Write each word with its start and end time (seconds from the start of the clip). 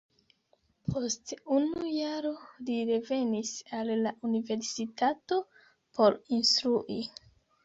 Post 0.93 1.33
unu 1.55 1.91
jaro 1.97 2.31
li 2.69 2.77
revenis 2.91 3.51
al 3.81 3.93
la 4.07 4.15
universitato 4.31 5.39
por 6.01 6.19
instrui. 6.41 6.99